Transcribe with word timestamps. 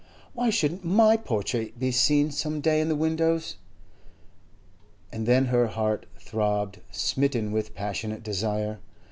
Why 0.33 0.49
shouldn't 0.49 0.83
my 0.83 1.15
portrait 1.15 1.77
be 1.77 1.91
seen 1.91 2.31
some 2.31 2.59
day 2.59 2.81
in 2.81 2.89
the 2.89 2.95
windows?' 2.95 3.57
And 5.11 5.27
then 5.27 5.45
her 5.45 5.67
heart 5.67 6.07
throbbed, 6.19 6.79
smitten 6.89 7.51
with 7.51 7.75
passionate 7.75 8.23
desire. 8.23 8.79